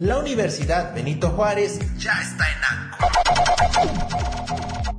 La 0.00 0.18
Universidad 0.18 0.92
Benito 0.92 1.30
Juárez 1.30 1.78
ya 1.98 2.10
está 2.20 2.44
en 2.50 2.64
ANCO. 2.68 3.06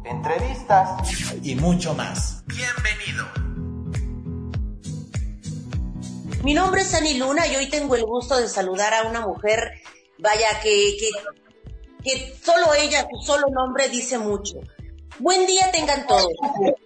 Entrevistas 0.06 0.90
y 1.44 1.54
mucho 1.56 1.94
más. 1.94 2.46
Bienvenido. 2.46 3.25
Mi 6.45 6.53
nombre 6.53 6.79
es 6.79 6.93
Ani 6.93 7.16
Luna 7.16 7.45
y 7.45 7.58
hoy 7.58 7.69
tengo 7.69 7.95
el 7.95 8.05
gusto 8.05 8.38
de 8.38 8.47
saludar 8.47 8.93
a 8.93 9.04
una 9.04 9.20
mujer, 9.20 9.81
vaya, 10.20 10.61
que, 10.63 10.96
que, 12.02 12.34
solo 12.41 12.73
ella, 12.73 13.05
su 13.12 13.25
solo 13.25 13.48
nombre 13.50 13.89
dice 13.89 14.18
mucho. 14.18 14.62
Buen 15.20 15.46
día 15.46 15.71
tengan 15.73 16.07
todos. 16.07 16.32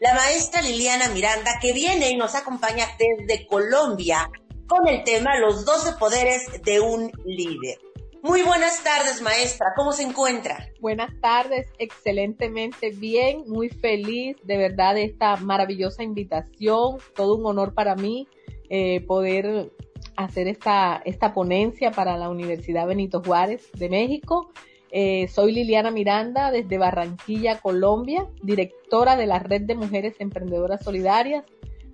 La 0.01 0.15
maestra 0.15 0.63
Liliana 0.63 1.09
Miranda, 1.09 1.59
que 1.61 1.73
viene 1.73 2.09
y 2.09 2.17
nos 2.17 2.33
acompaña 2.33 2.87
desde 2.97 3.45
Colombia 3.45 4.31
con 4.65 4.87
el 4.87 5.03
tema 5.03 5.37
Los 5.37 5.63
12 5.63 5.93
poderes 5.99 6.63
de 6.63 6.79
un 6.79 7.11
líder. 7.23 7.77
Muy 8.21 8.41
buenas 8.41 8.83
tardes, 8.83 9.21
maestra. 9.21 9.67
¿Cómo 9.75 9.91
se 9.91 10.03
encuentra? 10.03 10.69
Buenas 10.79 11.11
tardes, 11.21 11.67
excelentemente 11.77 12.91
bien, 12.91 13.43
muy 13.47 13.69
feliz 13.69 14.35
de 14.43 14.57
verdad 14.57 14.97
esta 14.97 15.35
maravillosa 15.37 16.03
invitación. 16.03 16.97
Todo 17.15 17.35
un 17.35 17.45
honor 17.45 17.73
para 17.73 17.95
mí 17.95 18.27
eh, 18.69 19.01
poder 19.01 19.71
hacer 20.15 20.47
esta, 20.47 21.01
esta 21.05 21.33
ponencia 21.33 21.91
para 21.91 22.17
la 22.17 22.29
Universidad 22.29 22.87
Benito 22.87 23.21
Juárez 23.23 23.71
de 23.73 23.89
México 23.89 24.51
eh, 24.91 25.27
soy 25.27 25.51
Liliana 25.51 25.91
Miranda 25.91 26.51
desde 26.51 26.79
Barranquilla, 26.79 27.59
Colombia, 27.59 28.27
directora 28.41 29.15
de 29.15 29.27
la 29.27 29.39
Red 29.39 29.63
de 29.63 29.75
Mujeres 29.75 30.15
Emprendedoras 30.19 30.83
Solidarias, 30.83 31.45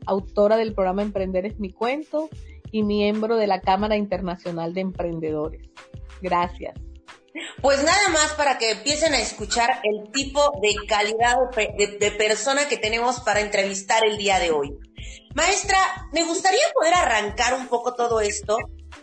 autora 0.05 0.55
del 0.55 0.73
programa 0.73 1.01
Emprender 1.01 1.45
es 1.45 1.59
mi 1.59 1.71
cuento 1.71 2.29
y 2.75 2.83
miembro 2.83 3.37
de 3.37 3.47
la 3.47 3.61
Cámara 3.61 3.95
Internacional 3.95 4.73
de 4.73 4.81
Emprendedores. 4.81 5.61
Gracias. 6.21 6.77
Pues 7.61 7.81
nada 7.85 8.09
más 8.09 8.33
para 8.33 8.57
que 8.57 8.71
empiecen 8.71 9.13
a 9.13 9.21
escuchar 9.21 9.79
el 9.83 10.11
tipo 10.11 10.41
de 10.61 10.75
calidad 10.85 11.37
de, 11.55 11.97
de 11.97 12.11
persona 12.11 12.67
que 12.67 12.75
tenemos 12.75 13.21
para 13.21 13.39
entrevistar 13.39 14.03
el 14.05 14.17
día 14.17 14.39
de 14.39 14.51
hoy. 14.51 14.77
Maestra, 15.33 15.77
me 16.11 16.25
gustaría 16.25 16.65
poder 16.73 16.95
arrancar 16.95 17.53
un 17.53 17.67
poco 17.67 17.95
todo 17.95 18.19
esto 18.19 18.57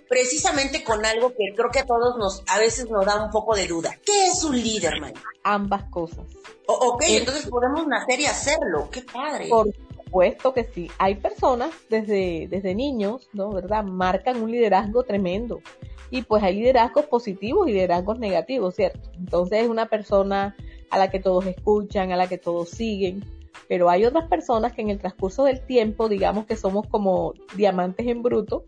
precisamente 0.07 0.85
con 0.85 1.07
algo 1.07 1.31
que 1.31 1.55
creo 1.57 1.71
que 1.71 1.79
a 1.79 1.87
todos 1.87 2.19
nos, 2.19 2.43
a 2.49 2.59
veces 2.59 2.91
nos 2.91 3.07
da 3.07 3.25
un 3.25 3.31
poco 3.31 3.57
de 3.57 3.67
duda. 3.67 3.99
¿Qué 4.05 4.27
es 4.27 4.45
un 4.45 4.55
líder, 4.55 5.01
man? 5.01 5.15
Ambas 5.45 5.85
cosas. 5.91 6.27
ok, 6.67 7.05
entonces 7.09 7.49
podemos 7.49 7.87
nacer 7.87 8.21
y 8.21 8.27
hacerlo. 8.27 8.91
Qué 8.91 9.01
padre. 9.01 9.49
Por 9.49 9.69
supuesto 10.13 10.53
que 10.53 10.65
sí. 10.65 10.91
Hay 10.99 11.15
personas 11.15 11.71
desde, 11.89 12.47
desde 12.51 12.75
niños, 12.75 13.31
¿no? 13.33 13.51
¿Verdad? 13.51 13.83
Marcan 13.83 14.43
un 14.43 14.51
liderazgo 14.51 15.05
tremendo. 15.05 15.63
Y 16.11 16.21
pues 16.21 16.43
hay 16.43 16.57
liderazgos 16.57 17.07
positivos 17.07 17.67
y 17.67 17.73
liderazgos 17.73 18.19
negativos, 18.19 18.75
¿cierto? 18.75 19.11
Entonces 19.19 19.63
es 19.63 19.69
una 19.71 19.87
persona 19.87 20.55
a 20.91 20.99
la 20.99 21.11
que 21.11 21.19
todos 21.19 21.47
escuchan, 21.47 22.13
a 22.13 22.17
la 22.17 22.29
que 22.29 22.37
todos 22.37 22.69
siguen. 22.69 23.25
Pero 23.69 23.89
hay 23.89 24.05
otras 24.05 24.29
personas 24.29 24.75
que 24.75 24.83
en 24.83 24.91
el 24.91 24.99
transcurso 24.99 25.45
del 25.45 25.65
tiempo, 25.65 26.11
digamos 26.11 26.45
que 26.45 26.57
somos 26.57 26.87
como 26.89 27.33
diamantes 27.57 28.07
en 28.07 28.23
bruto, 28.23 28.67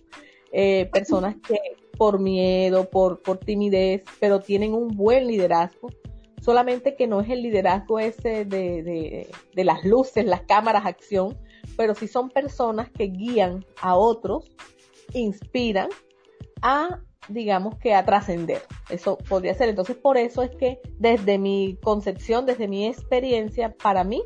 eh, 0.51 0.89
personas 0.95 1.37
que 1.47 1.59
por 1.99 2.21
miedo, 2.21 2.89
por, 2.89 3.21
por 3.21 3.37
timidez, 3.37 4.03
pero 4.19 4.41
tienen 4.41 4.73
un 4.73 4.97
buen 4.97 5.27
liderazgo, 5.27 5.91
solamente 6.45 6.95
que 6.95 7.07
no 7.07 7.21
es 7.21 7.31
el 7.31 7.43
liderazgo 7.43 7.99
ese 7.99 8.45
de, 8.45 8.83
de, 8.83 9.31
de 9.55 9.65
las 9.65 9.85
luces, 9.85 10.27
las 10.27 10.43
cámaras, 10.43 10.85
acción, 10.85 11.39
pero 11.77 11.95
sí 11.95 12.07
son 12.07 12.29
personas 12.29 12.91
que 12.91 13.05
guían 13.05 13.65
a 13.81 13.97
otros, 13.97 14.51
inspiran 15.13 15.89
a 16.61 17.01
digamos 17.29 17.77
que 17.79 17.95
a 17.95 18.05
trascender. 18.05 18.63
Eso 18.91 19.17
podría 19.17 19.55
ser. 19.55 19.71
Entonces, 19.71 19.97
por 19.97 20.19
eso 20.19 20.43
es 20.43 20.51
que 20.57 20.81
desde 20.99 21.39
mi 21.39 21.79
concepción, 21.83 22.45
desde 22.45 22.69
mi 22.69 22.87
experiencia, 22.87 23.75
para 23.83 24.05
mí, 24.05 24.23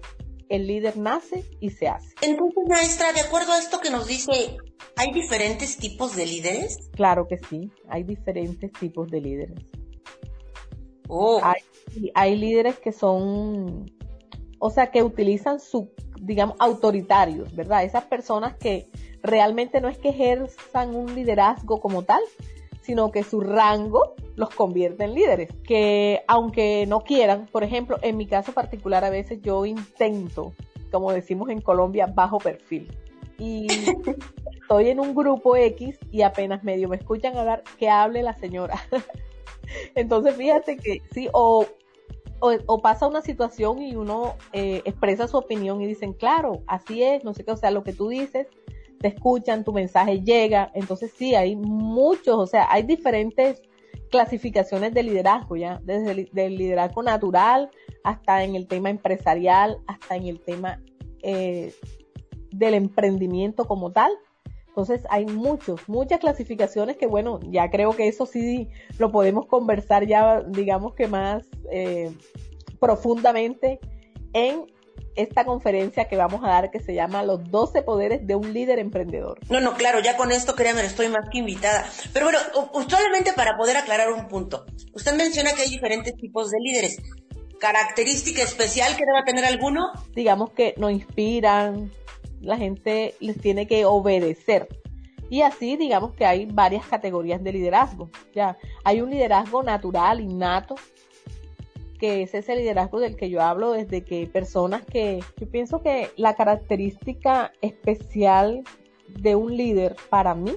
el 0.48 0.66
líder 0.66 0.96
nace 0.96 1.44
y 1.60 1.70
se 1.70 1.88
hace. 1.88 2.14
Entonces, 2.22 2.64
maestra, 2.68 3.12
de 3.12 3.20
acuerdo 3.20 3.52
a 3.52 3.58
esto 3.58 3.80
que 3.80 3.90
nos 3.90 4.06
dice, 4.06 4.56
¿hay 4.96 5.12
diferentes 5.12 5.76
tipos 5.76 6.16
de 6.16 6.26
líderes? 6.26 6.90
Claro 6.92 7.28
que 7.28 7.38
sí, 7.38 7.70
hay 7.88 8.02
diferentes 8.02 8.72
tipos 8.72 9.08
de 9.08 9.20
líderes. 9.20 9.60
Oh. 11.08 11.40
Hay, 11.42 11.62
hay 12.14 12.36
líderes 12.36 12.78
que 12.78 12.92
son, 12.92 13.90
o 14.58 14.70
sea, 14.70 14.90
que 14.90 15.02
utilizan 15.02 15.58
su, 15.58 15.90
digamos, 16.20 16.56
autoritarios, 16.58 17.54
¿verdad? 17.54 17.84
Esas 17.84 18.04
personas 18.04 18.54
que 18.56 18.88
realmente 19.22 19.80
no 19.80 19.88
es 19.88 19.98
que 19.98 20.10
ejerzan 20.10 20.94
un 20.94 21.14
liderazgo 21.14 21.80
como 21.80 22.04
tal, 22.04 22.22
sino 22.82 23.10
que 23.10 23.22
su 23.22 23.40
rango 23.40 24.14
los 24.36 24.50
convierte 24.50 25.04
en 25.04 25.14
líderes, 25.14 25.50
que 25.66 26.22
aunque 26.28 26.86
no 26.86 27.00
quieran, 27.00 27.46
por 27.50 27.64
ejemplo, 27.64 27.98
en 28.02 28.16
mi 28.16 28.26
caso 28.26 28.52
particular 28.52 29.04
a 29.04 29.10
veces 29.10 29.40
yo 29.42 29.66
intento, 29.66 30.52
como 30.90 31.12
decimos 31.12 31.50
en 31.50 31.60
Colombia, 31.60 32.06
bajo 32.06 32.38
perfil. 32.38 32.90
Y 33.38 33.66
estoy 34.62 34.88
en 34.88 35.00
un 35.00 35.14
grupo 35.14 35.56
X 35.56 35.98
y 36.10 36.22
apenas 36.22 36.64
medio 36.64 36.88
me 36.88 36.96
escuchan 36.96 37.36
hablar, 37.36 37.62
que 37.78 37.90
hable 37.90 38.22
la 38.22 38.34
señora. 38.34 38.80
Entonces 39.94 40.34
fíjate 40.34 40.76
que 40.76 41.02
sí, 41.12 41.28
o, 41.32 41.66
o, 42.40 42.82
pasa 42.82 43.06
una 43.06 43.20
situación 43.20 43.82
y 43.82 43.96
uno 43.96 44.36
eh, 44.52 44.82
expresa 44.84 45.26
su 45.26 45.36
opinión 45.36 45.80
y 45.80 45.86
dicen, 45.86 46.12
claro, 46.12 46.62
así 46.66 47.02
es, 47.02 47.24
no 47.24 47.34
sé 47.34 47.44
qué, 47.44 47.52
o 47.52 47.56
sea, 47.56 47.70
lo 47.70 47.82
que 47.84 47.92
tú 47.92 48.08
dices 48.08 48.46
te 49.00 49.08
escuchan, 49.08 49.64
tu 49.64 49.72
mensaje 49.72 50.22
llega. 50.22 50.70
Entonces 50.74 51.12
sí, 51.16 51.34
hay 51.34 51.56
muchos, 51.56 52.36
o 52.36 52.46
sea, 52.46 52.66
hay 52.70 52.82
diferentes 52.82 53.62
clasificaciones 54.10 54.94
de 54.94 55.02
liderazgo, 55.02 55.56
¿ya? 55.56 55.80
Desde 55.84 56.28
el 56.46 56.56
liderazgo 56.56 57.02
natural 57.02 57.70
hasta 58.04 58.42
en 58.42 58.54
el 58.54 58.66
tema 58.66 58.90
empresarial, 58.90 59.78
hasta 59.86 60.16
en 60.16 60.26
el 60.26 60.40
tema 60.40 60.80
eh, 61.22 61.74
del 62.50 62.74
emprendimiento 62.74 63.66
como 63.66 63.92
tal. 63.92 64.12
Entonces 64.78 65.04
hay 65.10 65.26
muchos, 65.26 65.88
muchas 65.88 66.20
clasificaciones 66.20 66.96
que 66.96 67.08
bueno, 67.08 67.40
ya 67.50 67.68
creo 67.68 67.96
que 67.96 68.06
eso 68.06 68.26
sí 68.26 68.68
lo 68.96 69.10
podemos 69.10 69.46
conversar 69.46 70.06
ya, 70.06 70.40
digamos 70.42 70.94
que 70.94 71.08
más 71.08 71.42
eh, 71.72 72.12
profundamente 72.78 73.80
en 74.34 74.66
esta 75.16 75.44
conferencia 75.44 76.04
que 76.04 76.16
vamos 76.16 76.44
a 76.44 76.50
dar 76.50 76.70
que 76.70 76.78
se 76.78 76.94
llama 76.94 77.24
Los 77.24 77.50
12 77.50 77.82
poderes 77.82 78.24
de 78.24 78.36
un 78.36 78.52
líder 78.52 78.78
emprendedor. 78.78 79.40
No, 79.50 79.60
no, 79.60 79.74
claro, 79.74 79.98
ya 79.98 80.16
con 80.16 80.30
esto 80.30 80.54
créanme, 80.54 80.84
estoy 80.84 81.08
más 81.08 81.28
que 81.28 81.38
invitada. 81.38 81.84
Pero 82.12 82.26
bueno, 82.26 82.38
solamente 82.88 83.32
para 83.32 83.56
poder 83.56 83.78
aclarar 83.78 84.12
un 84.12 84.28
punto. 84.28 84.64
Usted 84.94 85.12
menciona 85.14 85.54
que 85.54 85.62
hay 85.62 85.70
diferentes 85.70 86.14
tipos 86.14 86.50
de 86.50 86.58
líderes. 86.60 86.98
¿Característica 87.58 88.44
especial 88.44 88.96
que 88.96 89.04
deba 89.04 89.24
tener 89.24 89.44
alguno? 89.44 89.90
Digamos 90.14 90.50
que 90.50 90.74
nos 90.76 90.92
inspiran, 90.92 91.90
la 92.40 92.56
gente 92.56 93.14
les 93.20 93.38
tiene 93.38 93.66
que 93.66 93.84
obedecer. 93.84 94.68
Y 95.30 95.42
así, 95.42 95.76
digamos 95.76 96.14
que 96.14 96.24
hay 96.24 96.46
varias 96.46 96.86
categorías 96.86 97.42
de 97.42 97.52
liderazgo. 97.52 98.10
Ya, 98.34 98.56
hay 98.84 99.00
un 99.02 99.10
liderazgo 99.10 99.62
natural, 99.62 100.20
innato, 100.20 100.76
que 101.98 102.22
es 102.22 102.34
ese 102.34 102.56
liderazgo 102.56 103.00
del 103.00 103.16
que 103.16 103.28
yo 103.28 103.42
hablo 103.42 103.72
desde 103.72 104.04
que 104.04 104.26
personas 104.26 104.84
que 104.84 105.20
yo 105.36 105.50
pienso 105.50 105.82
que 105.82 106.10
la 106.16 106.34
característica 106.34 107.52
especial 107.60 108.62
de 109.08 109.34
un 109.34 109.56
líder 109.56 109.96
para 110.08 110.34
mí 110.34 110.52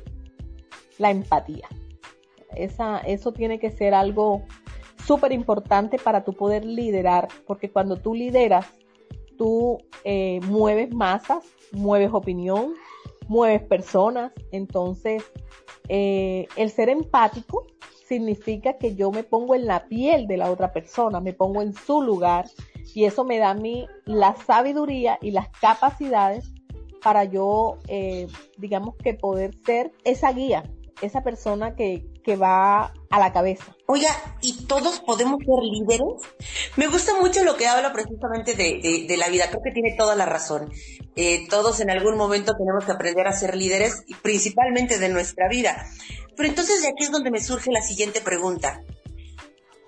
la 1.00 1.10
empatía 1.10 1.68
esa 2.56 3.00
eso 3.00 3.32
tiene 3.32 3.60
que 3.60 3.72
ser 3.72 3.94
algo 3.94 4.44
súper 5.06 5.32
importante 5.32 5.98
para 5.98 6.24
tu 6.24 6.34
poder 6.34 6.64
liderar 6.64 7.28
porque 7.48 7.72
cuando 7.72 7.98
tú 7.98 8.14
lideras 8.14 8.68
tú 9.42 9.80
eh, 10.04 10.40
mueves 10.44 10.94
masas 10.94 11.44
mueves 11.72 12.12
opinión 12.14 12.76
mueves 13.28 13.64
personas. 13.64 14.32
Entonces 14.52 15.24
eh, 15.88 16.48
el 16.58 16.70
ser 16.70 16.90
empático 16.90 17.66
significa 18.08 18.78
que 18.78 18.94
yo 18.94 19.10
me 19.10 19.24
pongo 19.24 19.56
en 19.56 19.66
la 19.66 19.88
piel 19.88 20.28
de 20.28 20.38
la 20.38 20.52
otra 20.52 20.74
persona, 20.74 21.22
me 21.22 21.34
pongo 21.34 21.62
en 21.62 21.74
su 21.74 22.02
lugar 22.02 22.46
y 22.94 23.06
eso 23.06 23.24
me 23.24 23.38
da 23.38 23.52
a 23.52 23.54
mí 23.54 23.88
la 24.06 24.36
sabiduría 24.36 25.18
y 25.22 25.32
las 25.32 25.48
capacidades 25.50 26.54
para 27.02 27.24
yo, 27.24 27.80
eh, 27.88 28.28
digamos 28.58 28.96
que 28.96 29.14
poder 29.16 29.56
ser 29.66 29.92
esa 30.04 30.34
guía, 30.34 30.70
esa 31.02 31.24
persona 31.24 31.76
que, 31.76 32.06
que 32.24 32.36
va 32.36 32.94
a 33.10 33.20
la 33.20 33.34
cabeza. 33.34 33.76
Oiga, 33.88 34.10
¿y 34.42 34.66
todos 34.66 35.00
podemos 35.02 35.40
ser 35.40 35.64
líderes? 35.64 36.22
Me 36.78 36.88
gusta 36.88 37.20
mucho 37.20 37.44
lo 37.44 37.58
que 37.58 37.68
habla 37.68 37.92
precisamente 37.92 38.56
de, 38.56 39.06
de, 39.08 39.18
la 39.18 39.30
vida, 39.30 39.50
creo 39.50 39.62
que 39.64 39.72
tiene 39.72 39.96
toda 39.98 40.16
la 40.16 40.26
razón. 40.26 40.72
Eh, 41.16 41.48
todos 41.50 41.80
en 41.82 41.90
algún 41.90 42.16
momento 42.18 42.54
tenemos 42.58 42.86
que 42.86 42.92
aprender 42.94 43.28
a 43.28 43.34
ser 43.34 43.56
líderes, 43.56 44.04
y 44.08 44.16
principalmente 44.16 44.98
de 44.98 45.10
nuestra 45.10 45.50
vida. 45.50 45.86
Pero 46.36 46.48
entonces 46.48 46.82
de 46.82 46.90
aquí 46.90 47.04
es 47.04 47.12
donde 47.12 47.32
me 47.32 47.42
surge 47.42 47.72
la 47.72 47.82
siguiente 47.82 48.22
pregunta. 48.22 48.82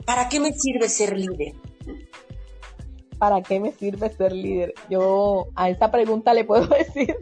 ¿Para 0.06 0.28
qué 0.28 0.40
me 0.40 0.52
sirve 0.54 0.90
ser 0.90 1.18
líder? 1.18 1.54
¿Para 3.18 3.42
qué 3.42 3.60
me 3.60 3.72
sirve 3.72 4.10
ser 4.10 4.34
líder? 4.34 4.74
Yo 4.90 5.48
a 5.56 5.70
esa 5.70 5.92
pregunta 5.92 6.34
le 6.34 6.44
puedo 6.44 6.68
decir, 6.78 7.16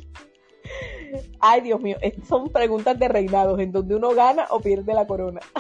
ay 1.40 1.62
Dios 1.62 1.82
mío, 1.82 1.98
son 2.28 2.50
preguntas 2.50 2.98
de 2.98 3.08
reinados 3.08 3.60
en 3.60 3.72
donde 3.72 3.96
uno 3.96 4.12
gana 4.12 4.48
o 4.50 4.60
pierde 4.60 4.94
la 4.94 5.08
corona. 5.08 5.40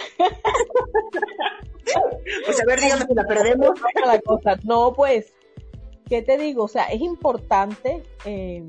Pues 2.45 2.62
a 2.62 2.65
ver, 2.65 2.80
dígame 2.80 3.06
si 3.06 3.13
la 3.13 3.25
perdemos. 3.25 3.71
No, 4.63 4.94
pues, 4.94 5.33
¿qué 6.07 6.21
te 6.21 6.38
digo? 6.38 6.63
O 6.63 6.68
sea, 6.68 6.86
es 6.86 7.01
importante 7.01 8.03
eh, 8.25 8.65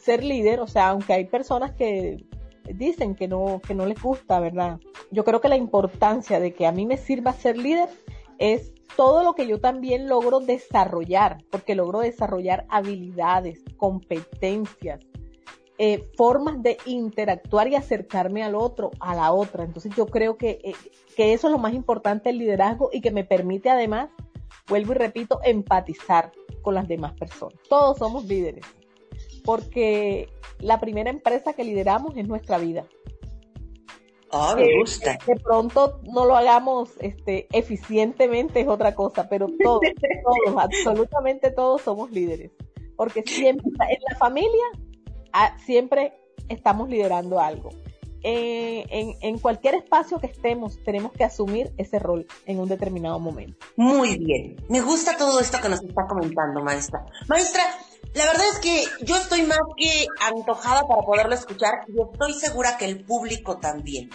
ser 0.00 0.24
líder, 0.24 0.60
o 0.60 0.66
sea, 0.66 0.88
aunque 0.88 1.12
hay 1.12 1.26
personas 1.26 1.72
que 1.72 2.24
dicen 2.64 3.14
que 3.14 3.28
no, 3.28 3.60
que 3.66 3.74
no 3.74 3.86
les 3.86 4.00
gusta, 4.00 4.40
¿verdad? 4.40 4.80
Yo 5.10 5.24
creo 5.24 5.40
que 5.40 5.48
la 5.48 5.56
importancia 5.56 6.40
de 6.40 6.52
que 6.52 6.66
a 6.66 6.72
mí 6.72 6.86
me 6.86 6.96
sirva 6.96 7.32
ser 7.32 7.56
líder 7.56 7.88
es 8.38 8.72
todo 8.96 9.22
lo 9.22 9.34
que 9.34 9.46
yo 9.46 9.60
también 9.60 10.08
logro 10.08 10.40
desarrollar, 10.40 11.44
porque 11.50 11.74
logro 11.74 12.00
desarrollar 12.00 12.66
habilidades, 12.68 13.62
competencias, 13.76 15.00
eh, 15.80 16.10
formas 16.16 16.60
de 16.60 16.76
interactuar 16.86 17.68
y 17.68 17.76
acercarme 17.76 18.42
al 18.42 18.56
otro, 18.56 18.90
a 18.98 19.14
la 19.14 19.32
otra. 19.32 19.62
Entonces 19.62 19.92
yo 19.96 20.06
creo 20.06 20.36
que, 20.36 20.60
eh, 20.64 20.74
que 21.16 21.32
eso 21.32 21.46
es 21.46 21.52
lo 21.52 21.58
más 21.58 21.72
importante 21.72 22.30
del 22.30 22.38
liderazgo 22.38 22.90
y 22.92 23.00
que 23.00 23.12
me 23.12 23.22
permite 23.22 23.70
además, 23.70 24.10
vuelvo 24.68 24.92
y 24.92 24.96
repito, 24.96 25.40
empatizar 25.44 26.32
con 26.62 26.74
las 26.74 26.88
demás 26.88 27.14
personas. 27.14 27.58
Todos 27.68 27.98
somos 27.98 28.24
líderes, 28.24 28.64
porque 29.44 30.28
la 30.58 30.80
primera 30.80 31.10
empresa 31.10 31.52
que 31.52 31.62
lideramos 31.62 32.16
es 32.16 32.26
nuestra 32.26 32.58
vida. 32.58 32.84
Ah, 34.32 34.54
me 34.56 34.80
gusta. 34.80 35.16
De 35.26 35.36
pronto 35.36 36.00
no 36.12 36.26
lo 36.26 36.36
hagamos 36.36 36.90
este, 37.00 37.46
eficientemente 37.52 38.60
es 38.60 38.68
otra 38.68 38.94
cosa, 38.94 39.28
pero 39.28 39.46
todos, 39.62 39.80
todos, 40.44 40.56
absolutamente 40.58 41.50
todos 41.50 41.82
somos 41.82 42.10
líderes. 42.10 42.50
Porque 42.96 43.22
siempre, 43.22 43.70
en 43.78 44.00
la 44.10 44.16
familia, 44.18 44.64
ah, 45.38 45.56
siempre 45.64 46.12
estamos 46.48 46.88
liderando 46.88 47.40
algo. 47.40 47.70
Eh, 48.24 48.84
en, 48.90 49.14
en, 49.20 49.38
cualquier 49.38 49.76
espacio 49.76 50.18
que 50.18 50.26
estemos, 50.26 50.82
tenemos 50.82 51.12
que 51.12 51.22
asumir 51.22 51.72
ese 51.76 52.00
rol 52.00 52.26
en 52.46 52.58
un 52.58 52.68
determinado 52.68 53.20
momento. 53.20 53.64
Muy 53.76 54.18
bien. 54.18 54.56
Me 54.68 54.80
gusta 54.80 55.16
todo 55.16 55.38
esto 55.38 55.58
que 55.62 55.68
nos 55.68 55.82
está 55.84 56.06
comentando, 56.08 56.62
maestra. 56.64 57.04
Maestra, 57.28 57.62
la 58.18 58.26
verdad 58.26 58.46
es 58.52 58.58
que 58.58 59.04
yo 59.04 59.16
estoy 59.16 59.42
más 59.42 59.60
que 59.76 60.06
antojada 60.20 60.88
para 60.88 61.02
poderlo 61.02 61.34
escuchar 61.34 61.84
y 61.86 62.02
estoy 62.02 62.32
segura 62.32 62.76
que 62.76 62.84
el 62.84 63.04
público 63.04 63.58
también. 63.58 64.10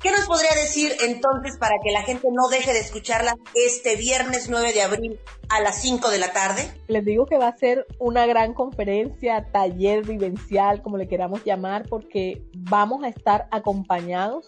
¿Qué 0.00 0.12
nos 0.12 0.26
podría 0.26 0.54
decir 0.54 0.92
entonces 1.04 1.58
para 1.58 1.74
que 1.82 1.90
la 1.90 2.02
gente 2.02 2.28
no 2.30 2.46
deje 2.48 2.72
de 2.72 2.78
escucharla 2.78 3.34
este 3.54 3.96
viernes 3.96 4.48
9 4.48 4.72
de 4.72 4.82
abril 4.82 5.18
a 5.48 5.60
las 5.60 5.82
5 5.82 6.08
de 6.08 6.18
la 6.18 6.32
tarde? 6.32 6.70
Les 6.86 7.04
digo 7.04 7.26
que 7.26 7.36
va 7.36 7.48
a 7.48 7.56
ser 7.56 7.84
una 7.98 8.26
gran 8.26 8.54
conferencia, 8.54 9.48
taller 9.50 10.06
vivencial, 10.06 10.80
como 10.80 10.96
le 10.96 11.08
queramos 11.08 11.44
llamar, 11.44 11.88
porque 11.88 12.44
vamos 12.54 13.02
a 13.02 13.08
estar 13.08 13.48
acompañados 13.50 14.46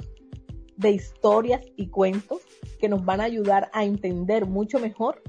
de 0.77 0.93
historias 0.93 1.63
y 1.77 1.89
cuentos 1.89 2.43
que 2.79 2.89
nos 2.89 3.05
van 3.05 3.21
a 3.21 3.25
ayudar 3.25 3.71
a 3.73 3.85
entender 3.85 4.47
mucho 4.47 4.79
mejor 4.79 5.21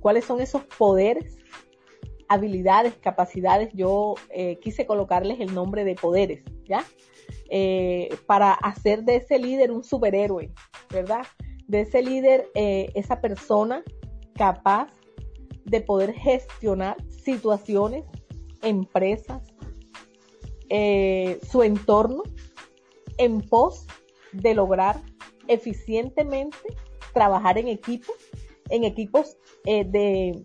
cuáles 0.00 0.26
son 0.26 0.42
esos 0.42 0.62
poderes 0.76 1.38
habilidades, 2.28 2.94
capacidades, 2.94 3.70
yo 3.74 4.14
eh, 4.30 4.58
quise 4.60 4.86
colocarles 4.86 5.40
el 5.40 5.54
nombre 5.54 5.84
de 5.84 5.94
poderes, 5.94 6.42
¿ya? 6.64 6.84
Eh, 7.50 8.16
para 8.26 8.52
hacer 8.52 9.04
de 9.04 9.16
ese 9.16 9.38
líder 9.38 9.70
un 9.70 9.84
superhéroe, 9.84 10.52
¿verdad? 10.90 11.26
De 11.66 11.82
ese 11.82 12.02
líder, 12.02 12.46
eh, 12.54 12.90
esa 12.94 13.20
persona 13.20 13.82
capaz 14.34 14.88
de 15.64 15.80
poder 15.80 16.12
gestionar 16.12 16.96
situaciones, 17.08 18.04
empresas, 18.62 19.42
su 21.48 21.62
entorno 21.62 22.24
en 23.18 23.42
pos 23.42 23.86
de 24.32 24.54
lograr 24.54 25.00
eficientemente 25.46 26.58
trabajar 27.12 27.58
en 27.58 27.68
equipos, 27.68 28.16
en 28.70 28.82
equipos 28.82 29.36
de 29.64 30.42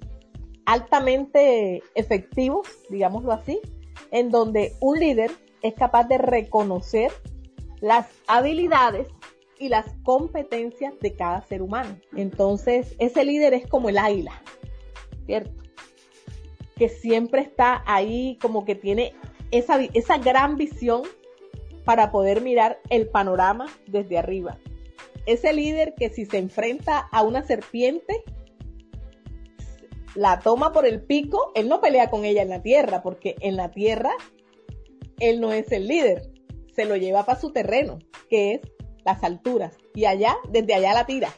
altamente 0.70 1.82
efectivos, 1.96 2.68
digámoslo 2.90 3.32
así, 3.32 3.60
en 4.12 4.30
donde 4.30 4.74
un 4.80 5.00
líder 5.00 5.32
es 5.64 5.74
capaz 5.74 6.08
de 6.08 6.20
reconocer 6.20 7.12
las 7.82 8.08
habilidades 8.28 9.08
y 9.58 9.70
las 9.70 9.88
competencias 10.04 10.94
de 11.00 11.16
cada 11.16 11.42
ser 11.42 11.64
humano. 11.64 11.98
Entonces, 12.16 12.96
ese 13.00 13.26
líder 13.26 13.56
es 13.56 13.66
como 13.66 13.90
el 13.90 13.98
águila, 13.98 14.44
¿cierto? 15.26 15.64
Que 16.76 16.88
siempre 16.88 17.42
está 17.42 17.84
ahí 17.88 18.38
como 18.40 18.64
que 18.64 18.76
tiene 18.76 19.16
esa, 19.50 19.82
esa 19.96 20.20
gran 20.20 20.56
visión 20.56 21.02
para 21.84 22.12
poder 22.12 22.42
mirar 22.42 22.80
el 22.92 23.10
panorama 23.10 23.66
desde 23.88 24.20
arriba. 24.20 24.60
Ese 25.26 25.52
líder 25.52 25.96
que 25.96 26.12
si 26.12 26.28
se 26.28 26.38
enfrenta 26.38 27.10
a 27.12 27.24
una 27.24 27.42
serpiente, 27.42 28.24
la 30.16 30.40
toma 30.40 30.72
por 30.72 30.86
el 30.86 31.04
pico, 31.04 31.52
él 31.56 31.70
no 31.70 31.82
pelea 31.82 32.10
con 32.10 32.26
ella 32.26 32.42
en 32.42 32.50
la 32.50 32.62
tierra, 32.62 33.02
porque 33.02 33.36
en 33.42 33.56
la 33.56 33.72
tierra 33.72 34.12
él 35.20 35.42
no 35.42 35.52
es 35.52 35.72
el 35.72 35.88
líder, 35.88 36.32
se 36.76 36.86
lo 36.86 36.96
lleva 36.96 37.26
para 37.26 37.40
su 37.40 37.52
terreno, 37.52 38.00
que 38.30 38.54
es 38.54 38.62
las 39.06 39.24
alturas, 39.24 39.78
y 39.94 40.06
allá, 40.06 40.38
desde 40.50 40.74
allá 40.74 40.94
la 40.94 41.06
tira, 41.06 41.34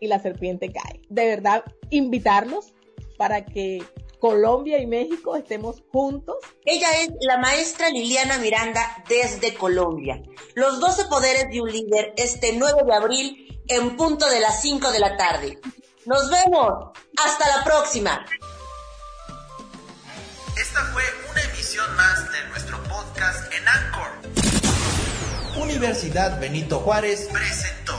y 0.00 0.08
la 0.08 0.20
serpiente 0.20 0.72
cae. 0.72 1.02
De 1.08 1.26
verdad, 1.26 1.64
invitarlos 1.90 2.74
para 3.16 3.44
que 3.44 3.82
Colombia 4.18 4.78
y 4.78 4.86
México 4.86 5.36
estemos 5.36 5.82
juntos. 5.92 6.36
Ella 6.64 6.88
es 7.02 7.10
la 7.20 7.38
maestra 7.38 7.90
Liliana 7.90 8.38
Miranda 8.38 9.04
desde 9.08 9.54
Colombia. 9.54 10.22
Los 10.54 10.80
12 10.80 11.06
poderes 11.06 11.48
de 11.50 11.60
un 11.60 11.70
líder 11.70 12.12
este 12.16 12.52
9 12.54 12.82
de 12.84 12.94
abril 12.94 13.62
en 13.68 13.96
punto 13.96 14.28
de 14.28 14.40
las 14.40 14.62
5 14.62 14.90
de 14.90 14.98
la 14.98 15.16
tarde. 15.16 15.58
Nos 16.06 16.30
vemos. 16.30 16.92
Hasta 17.18 17.48
la 17.48 17.64
próxima. 17.64 18.24
Esta 20.56 20.80
fue 20.92 21.02
una 21.30 21.42
emisión 21.42 21.96
más 21.96 22.30
de 22.30 22.48
nuestro 22.50 22.80
podcast 22.84 23.52
en 23.52 23.66
Anchor. 23.66 24.08
Universidad 25.56 26.38
Benito 26.38 26.78
Juárez 26.78 27.28
presenta. 27.32 27.95